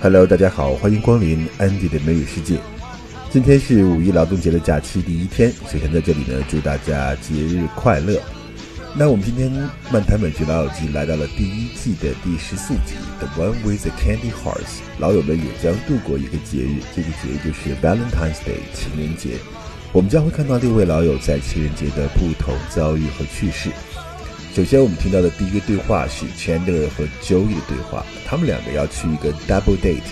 [0.00, 2.60] Hello，大家好，欢迎光临 Andy 的美语世界。
[3.30, 8.16] 今天是五一劳动节的假期第一天，首先在这里呢，祝大家节日快乐。
[8.94, 9.50] 那我们今天
[9.92, 14.78] 漫谈美剧老友记来到了第一季的第十四集，The One with the Candy Hearts。
[15.00, 19.30] 老友们也将度过一个节日，这个节日就是 Valentine's Day 情人节。
[19.92, 23.70] 我们将会看到六位老友在情人节的不同遭遇和趣事。
[24.58, 28.04] 首先，我们听到的第一个对话是 Chandler 和 Joey 的对话。
[28.26, 30.02] 他们两个要去一个 double date，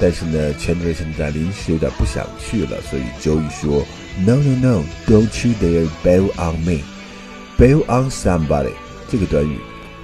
[0.00, 3.84] 但是呢，Chandler 现在临时有点不想去了，所以 Joey 说
[4.24, 6.80] ：“No, no, no, don't you dare bail on me,
[7.58, 8.72] bail on somebody。”
[9.12, 9.58] 这个短语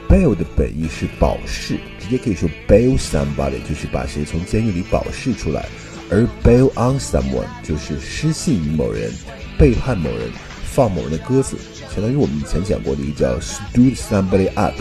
[0.06, 5.62] ，bail 的本意是保释，直接可以说 bail somebody，就是把谁从监狱里保释出来；
[6.10, 9.10] 而 bail on someone 就是失信于某人，
[9.58, 10.28] 背叛某人，
[10.78, 11.56] 放某人的鸽子。
[11.92, 14.76] 相当于我们以前讲过的一个叫 stood somebody up，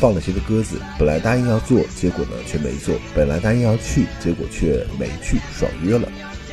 [0.00, 0.80] 放了谁的鸽子？
[0.98, 6.08] 本来答应要做，结果呢却没做；本来答应要去，结果却没去，爽约了。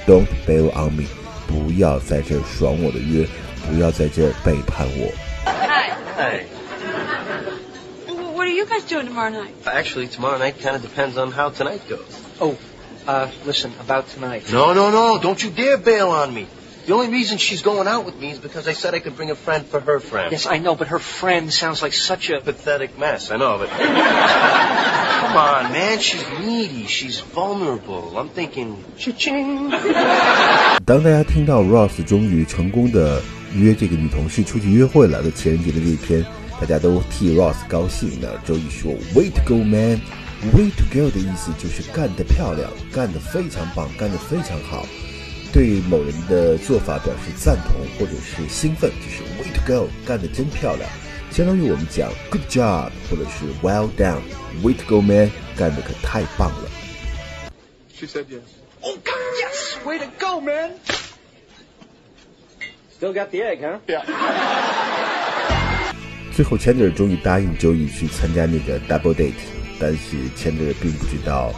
[0.05, 1.05] Don't bail on me，
[1.47, 3.27] 不要在这儿爽我的约，
[3.67, 5.11] 不要在这儿背叛我。
[5.45, 5.89] Hi.
[6.15, 6.43] Hey.
[8.35, 9.49] What are you guys doing tomorrow night?
[9.65, 12.01] Actually, tomorrow night kind of depends on how tonight goes.
[12.39, 12.55] Oh,
[13.07, 14.43] uh, listen, about tonight.
[14.53, 15.17] No, no, no.
[15.17, 16.45] Don't you dare bail on me.
[16.86, 19.30] The only reason she's going out with me is because I said I could bring
[19.30, 20.32] a friend for her friend.
[20.32, 22.40] Yes, I know, but her friend sounds like such a.
[22.40, 23.68] Pathetic mess, I know, but.
[23.68, 25.98] Come on, man.
[26.00, 26.86] She's needy.
[26.86, 28.18] She's vulnerable.
[28.18, 29.70] I'm thinking, cha-ching.
[30.86, 33.22] 当大家听到 Ross 终于成功的
[33.54, 36.24] 约这个女同事出去约会了，在情人节的这一天，
[36.58, 38.28] 大家都替 Ross 高兴呢。
[38.44, 40.00] 周一说：“Way to go, man!
[40.54, 44.86] Way to go” 的意思就是干得漂亮，干得非常棒，干得非常好。
[45.55, 50.89] 对某人的做法表示赞同或者是兴奋，就是 “Way to go”，干得真漂亮。
[51.31, 54.19] 相当于我们讲 “Good job” 或者是 “Well done”。
[54.61, 55.31] Way to go, man！
[55.55, 56.69] 干得可太棒了。
[57.93, 58.41] She said yes.
[58.81, 59.85] Oh, yes!
[59.85, 60.71] Way to go, man!
[62.99, 63.79] Still got the egg, huh?
[63.87, 64.03] Yeah.
[66.33, 69.31] 最后，Chandler 终于答应周易去参加那个 double date，
[69.79, 71.53] 但是 Chandler 并不知道，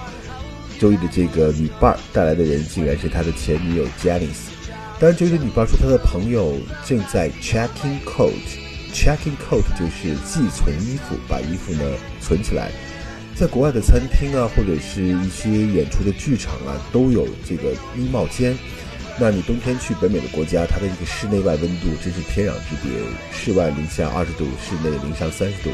[0.80, 4.50] 周易的这个女伴儿带来的人竟然是他的前女友 Janice。
[5.00, 8.34] 当然，周易的女伴说，她的朋友正在 checking coat。
[8.94, 11.84] checking coat 就是寄存衣服，把衣服呢
[12.20, 12.72] 存起来。
[13.36, 18.58] 在国外的餐厅啊，或者是一些演出的剧场啊，都有这个衣帽间。
[19.20, 22.92] 那你冬天去北美的国家，它的这个室内外温度真是天壤之别，
[23.32, 25.70] 室外零下二十度，室内零上三十度。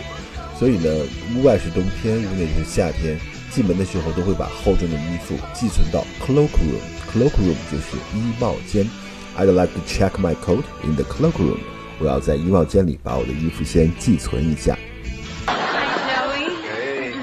[0.59, 0.89] 所以呢，
[1.35, 3.17] 屋外是冬天，屋内是夏天。
[3.52, 8.88] 进门的时候都会把厚重的衣服寄存到 cloak room。cloak room 就是衣帽间。
[9.36, 11.60] I'd like to check my coat in the cloak room。
[12.00, 14.76] 我要在衣帽间里把我的衣服先寄存一下。
[15.46, 15.52] Hi,
[16.08, 16.48] Joey.
[16.62, 17.14] Hey.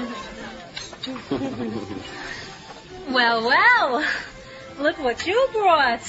[3.12, 4.04] Well, well.
[4.78, 6.02] Look what you brought.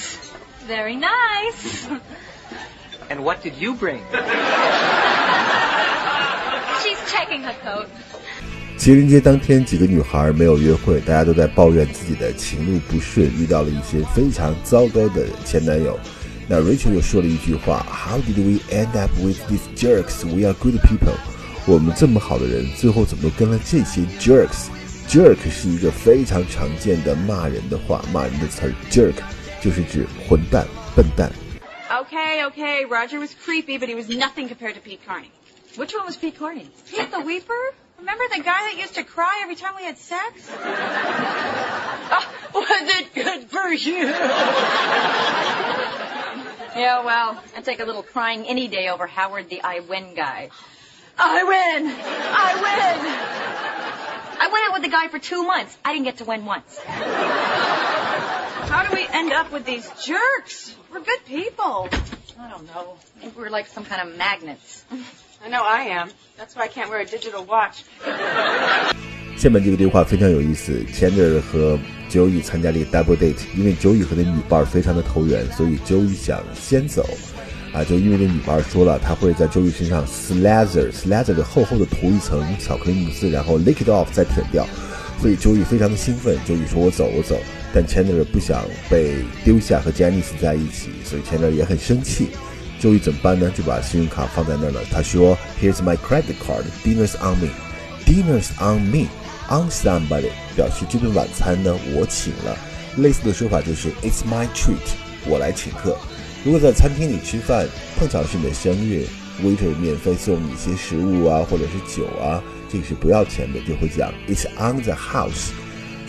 [0.67, 1.87] Very nice.
[3.09, 4.01] And what did you bring?
[6.83, 7.87] She's checking her coat.
[8.82, 15.96] 情人节当天，几个女孩没有约会，大家都在抱怨自己的情路不顺，遇到了一些非常糟糕的前男友。
[16.48, 20.26] 那 Rachel 又说了一句话：“How did we end up with these jerks?
[20.26, 21.14] We are good people。”
[21.64, 28.74] 我们这么好的人，最后怎么跟了这些 jerks？Jerk 是一个非常常见的骂人的话，骂人的词儿。
[28.90, 29.14] Jerk
[29.62, 30.66] 就是指混蛋、
[30.96, 31.30] 笨蛋。
[31.88, 32.84] Okay, okay.
[32.88, 35.30] Roger was creepy, but he was nothing compared to Pete Carney.
[35.76, 36.66] Which one was Pete Carney?
[36.90, 37.74] Pete the Weeper?
[38.02, 40.50] Remember the guy that used to cry every time we had sex?
[42.10, 44.06] oh, was it good for you?
[46.74, 50.48] Yeah, well, I'd take a little crying any day over Howard the I win guy.
[51.18, 51.86] I win!
[51.86, 52.98] I win!
[54.40, 55.76] I went out with the guy for two months.
[55.84, 56.78] I didn't get to win once.
[58.72, 60.74] How do we end up with these jerks?
[60.90, 61.90] We're good people.
[62.38, 62.96] I don't know.
[63.18, 64.84] I think we're like some kind of magnets.
[65.44, 66.10] I know I am.
[66.38, 67.84] That's why I can't wear a digital watch.
[69.36, 71.78] 下面这个对话非常有意思，Chandler 和
[72.08, 77.04] Joey 参加了一个 double date，因为 Joey 和那女伴儿非常的投缘，所以 Joey 想先走，
[77.72, 84.64] 啊，就因为那女伴儿说了，她会在 Joey 身上 slather，slather 的厚厚的涂一层巧克力慕斯，然后 lick it off 再舔掉，
[85.20, 87.36] 所以 Joey 非常的兴奋，Joey 说我走我走，
[87.74, 92.28] 但 Chandler 不想被丢下和 Janice 在一起，所以 Chandler 也很生气。
[92.80, 93.50] Joey 怎么办呢？
[93.56, 94.80] 就把信用卡放在那儿了。
[94.90, 96.64] 他说：“Here's my credit card.
[96.84, 97.48] Dinner's on me.
[98.04, 99.06] Dinner's on me.
[99.48, 102.56] On somebody 表示这顿晚餐呢我请了。
[102.96, 104.76] 类似的说法就是 It's my treat，
[105.26, 105.96] 我来请客。
[106.44, 109.06] 如果在餐厅里吃饭，碰巧是你的生日
[109.42, 115.50] ，waiter 免费送你一些食物啊，或者是酒啊，这个是不要钱的，就会讲 It's on the house。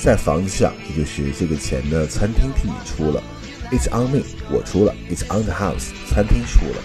[0.03, 3.23] 在房子上，也就是这个钱呢，餐厅替你出了。
[3.71, 4.95] It's on me，我出了。
[5.11, 6.83] It's on the house，餐厅出了。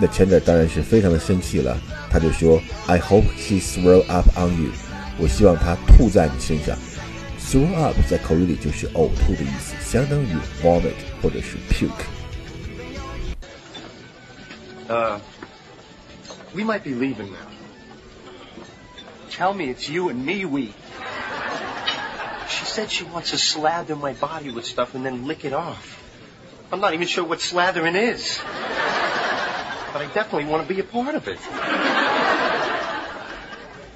[0.00, 1.76] 那 Chandler 当然是非常的生气了，
[2.10, 4.70] 他就说：“I hope she throw up on you。”
[5.18, 6.76] 我希望她吐在你身上。
[7.40, 10.28] Throw up 在口语里就是呕吐的意思，相当于
[10.62, 10.92] vomit
[11.22, 11.90] 或者是 puke。
[14.88, 15.18] Uh,
[16.54, 17.48] we might be leaving now.
[19.30, 20.72] Tell me it's you and me, we.
[22.51, 25.97] She said she wants to slather my body with stuff and then lick it off.
[26.71, 28.39] I'm not even sure what slathering is.
[29.93, 31.39] But I definitely want to be a part of it.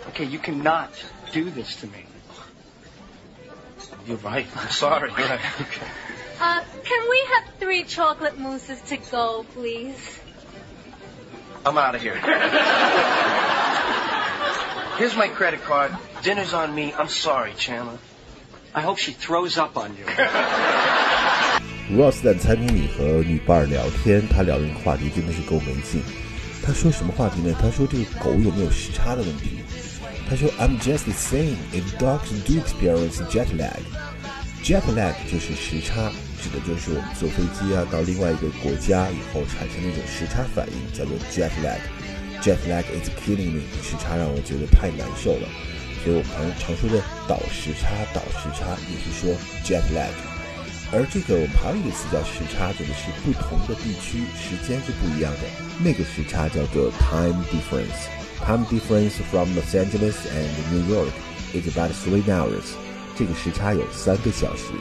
[0.09, 0.91] Okay, you cannot
[1.33, 2.05] do this to me.
[4.07, 4.47] You're right.
[4.55, 5.09] I'm sorry.
[5.09, 5.39] You're right.
[5.61, 5.87] Okay.
[6.39, 10.21] Uh, can we have three chocolate mousses to go, please?
[11.65, 12.15] I'm out of here.
[14.97, 15.95] Here's my credit card.
[16.23, 16.93] Dinner's on me.
[16.93, 17.97] I'm sorry, Chandler.
[18.77, 20.05] I hope she throws up on you.
[21.97, 26.03] Ross 在餐厅里和女伴儿聊天，他聊的那个话题真的是够没劲。
[26.61, 27.55] 他说什么话题呢？
[27.57, 29.63] 他说这个狗有没有时差的问题。
[30.29, 33.79] 他说 I'm just saying if dogs do experience jet lag。
[34.61, 36.11] jet lag 就是时差，
[36.43, 41.79] 指的就是我们坐飞机啊到另外一个国家以后产生的一种时差反应，叫做 jet lag。
[42.43, 45.47] jet lag is killing me，时差让我觉得太难受了。
[46.03, 49.34] 所以我们常常说的倒时差，倒时差也是说
[49.64, 50.10] jet lag。
[50.92, 55.46] 而这个我们还有一个词叫时差，指的是不同的地区时间是不一样的，
[55.78, 61.12] 那个时差叫做 time difference。Time difference from Los Angeles and New York
[61.52, 62.74] is about three hours。
[63.16, 64.72] 这个时差有三个小时。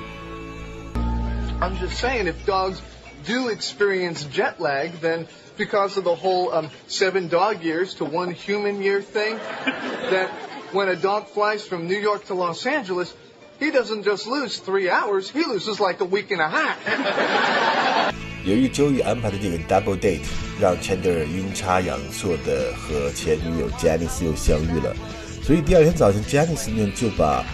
[1.59, 2.79] I'm just saying, if dogs
[3.27, 5.27] do experience jet lag, then
[5.57, 9.37] because of the whole um, seven dog years to one human year thing,
[10.09, 10.29] that
[10.74, 13.14] when a dog flies from New York to Los Angeles,
[13.60, 18.12] he doesn't just lose three hours, he loses like a week and a half.
[18.44, 20.20] 由于 Joey 安排的这个 double date，
[20.60, 24.94] 让 Chandler 阴差阳错的和前女友 Janice 又相遇了，
[25.42, 27.44] 所以第二天早晨 Janice 呢就把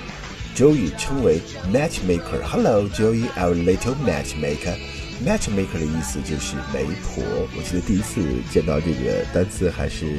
[0.57, 1.41] Joey 称为
[1.73, 2.43] matchmaker。
[2.43, 4.77] Hello Joey, our little matchmaker。
[5.25, 7.23] matchmaker 的意思就是媒婆。
[7.55, 10.17] 我记得第一次见到这个单词还是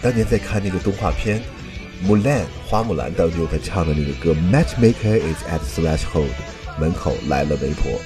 [0.00, 1.38] 当年在看那个动画片
[2.01, 6.29] 《木兰》花木兰当中他唱的那个歌 Matchmaker is at threshold，
[6.79, 7.99] 门口来了媒婆。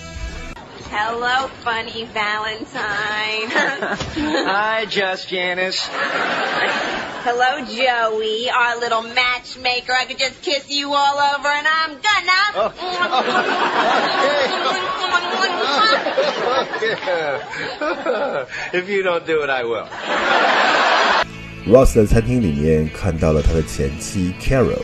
[0.91, 3.49] Hello, funny Valentine.
[4.45, 5.79] Hi, Just Janice.
[7.23, 9.93] Hello, Joey, our little matchmaker.
[9.93, 12.73] I could just kiss you all over, and I'm gonna.
[18.73, 19.87] if you don't do it, I will.
[21.68, 24.80] Ross 在餐厅里面看到了他的前妻 Carol。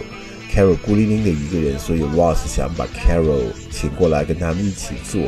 [0.53, 5.23] Carol 孤零零的一个人，所以 Ross 想把 Carol 请过来跟他们一起做。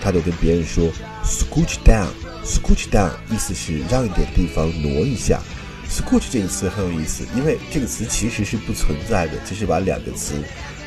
[0.00, 0.88] 他就跟别人说
[1.24, 5.40] ，scooch down，scooch down，意思是让一点地方挪一下。
[5.90, 10.34] scooch 这个词很有意思，因为这个词其实是不存在的，只是把两个词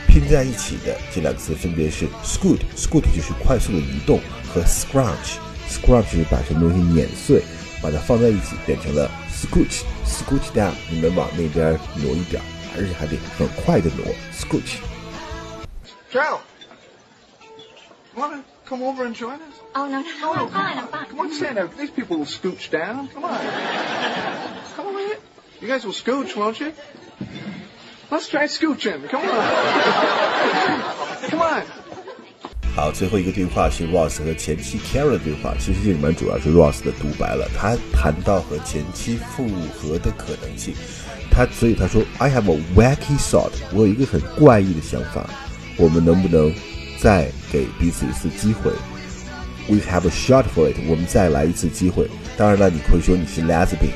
[0.08, 0.98] 拼在一起的。
[1.14, 7.44] 这两个词分别是 scoot，scoot 就是快速的移动，和 scrunch，scrunch 是把什么东西碾碎，
[7.82, 9.12] 把它放在一起变成了
[9.43, 12.43] scooch，scooch down，你们往那边挪一点，
[12.77, 14.79] 而且还得很快的挪，scooch。
[16.11, 16.41] Carol,
[18.17, 19.55] want to come over and join us?
[19.75, 21.07] Oh, no, no, no, I'm fine, I'm fine.
[21.07, 21.77] Come on, stand up.
[21.77, 23.09] These people will scooch down.
[23.09, 23.39] Come on.
[24.75, 25.19] Come on in.
[25.61, 26.73] You guys will scooch, won't you?
[28.11, 29.09] Let's try scooching.
[29.11, 29.29] Come on.
[31.29, 31.63] Come on.
[32.76, 35.54] 好，最后一个对话是 Ross 和前妻 Carol 的对话。
[35.60, 40.74] 其实这里面主要是 Ross 的独白了，他谈到和前妻复合的可能性。
[41.30, 45.30] 他所以他说，I have a wacky thought，我有一个很怪异的想法，
[45.78, 46.52] 我们能不能
[47.00, 48.72] 再给彼此一次机会
[49.70, 52.10] ？We have a shot for it，我们再来一次机会。
[52.38, 53.94] 当然了，你会说你是 lesbian，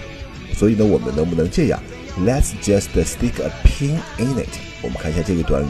[0.55, 1.81] 所以呢，我们能不能这样
[2.19, 4.49] ？Let's just stick a pin in it。
[4.83, 5.67] 我们看一下这个短语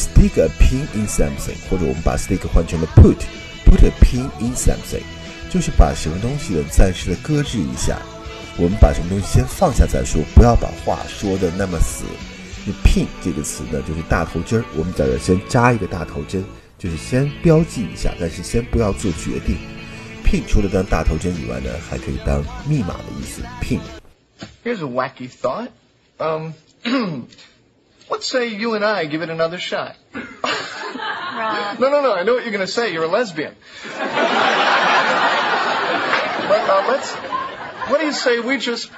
[0.00, 5.02] ，stick a pin in something，或者我们把 stick 换成了 put，put a pin in something，
[5.50, 7.98] 就是把什么东西呢暂时的搁置一下。
[8.56, 12.04] 我们把什么东西先放下再说，不要把话说的那么死。
[12.66, 16.44] 那 pin 这个词呢，就是大头针，我们在这先扎一个大头针，
[16.78, 19.56] 就是先标记一下，但是先不要做决定。
[20.24, 23.42] pin 除了当大头针以外呢，还可以当密码的意思。
[23.62, 23.80] pin
[24.62, 25.68] Here's a wacky thought.
[26.18, 26.52] Um,
[28.10, 29.96] let's say you and I give it another shot.
[31.78, 32.12] No, no, no.
[32.12, 32.92] I know what you're going to say.
[32.92, 33.54] You're a lesbian.
[33.94, 34.02] but
[36.68, 37.12] uh, let's.
[37.90, 38.90] What do you say we just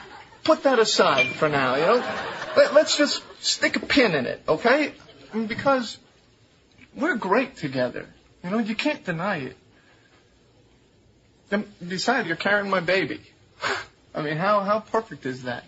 [0.42, 1.76] put that aside for now?
[1.76, 2.04] You know,
[2.56, 4.92] Let, let's just stick a pin in it, okay?
[5.32, 5.98] Because
[6.96, 8.06] we're great together.
[8.42, 9.56] You know, you can't deny it.
[11.48, 13.20] Then besides, you're carrying my baby.
[14.14, 15.64] I mean, how how perfect is that?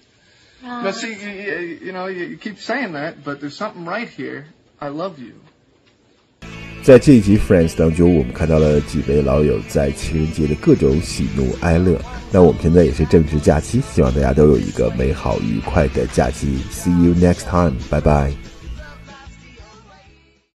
[0.63, 4.09] Now, see, you, you, you know, you, you keep saying that, but there's something right
[4.09, 4.47] here.
[4.81, 5.35] I love you.
[6.83, 11.99] 在这一集《Friends》当中，我们看到了几位老友在情人节的各种喜怒哀乐。
[12.31, 16.59] 那我们现在也是正值假期，希望大家都有一个美好愉快的假期。
[16.71, 18.54] See you next time，拜拜。